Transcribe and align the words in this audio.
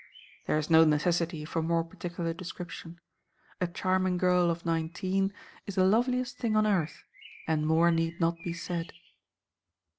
There 0.47 0.57
is 0.57 0.71
no 0.71 0.83
necessity 0.83 1.45
for 1.45 1.61
more 1.61 1.83
particular 1.83 2.33
description. 2.33 2.99
A 3.59 3.67
charming 3.67 4.17
girl 4.17 4.49
of 4.49 4.65
nineteen 4.65 5.31
is 5.67 5.75
the 5.75 5.85
loveliest 5.85 6.39
thing 6.39 6.55
on 6.55 6.65
earth, 6.65 7.03
and 7.47 7.67
more 7.67 7.91
need 7.91 8.19
not 8.19 8.37
be 8.43 8.51
said. 8.53 8.93